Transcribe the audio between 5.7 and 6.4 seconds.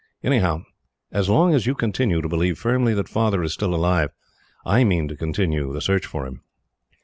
the search for